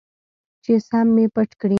چې 0.63 0.73
سم 0.87 1.07
مې 1.15 1.25
پټ 1.35 1.49
کړي. 1.59 1.69